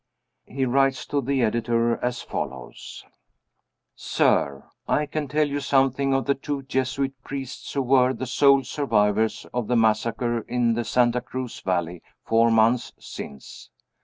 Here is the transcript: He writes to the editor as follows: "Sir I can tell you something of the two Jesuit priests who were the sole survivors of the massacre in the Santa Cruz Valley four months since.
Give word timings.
He 0.47 0.65
writes 0.65 1.05
to 1.05 1.21
the 1.21 1.43
editor 1.43 2.03
as 2.03 2.23
follows: 2.23 3.05
"Sir 3.93 4.63
I 4.87 5.05
can 5.05 5.27
tell 5.27 5.47
you 5.47 5.59
something 5.59 6.11
of 6.11 6.25
the 6.25 6.33
two 6.33 6.63
Jesuit 6.63 7.13
priests 7.23 7.71
who 7.73 7.83
were 7.83 8.11
the 8.11 8.25
sole 8.25 8.63
survivors 8.63 9.45
of 9.53 9.67
the 9.67 9.75
massacre 9.77 10.39
in 10.39 10.73
the 10.73 10.85
Santa 10.85 11.21
Cruz 11.21 11.59
Valley 11.59 12.01
four 12.25 12.49
months 12.49 12.93
since. 12.97 13.69